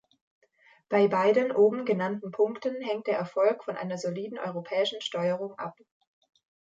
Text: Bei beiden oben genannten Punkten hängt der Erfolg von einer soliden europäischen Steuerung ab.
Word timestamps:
Bei 0.89 1.07
beiden 1.07 1.51
oben 1.51 1.85
genannten 1.85 2.31
Punkten 2.31 2.81
hängt 2.81 3.05
der 3.05 3.15
Erfolg 3.19 3.63
von 3.65 3.77
einer 3.77 3.99
soliden 3.99 4.39
europäischen 4.39 4.99
Steuerung 4.99 5.53
ab. 5.59 5.77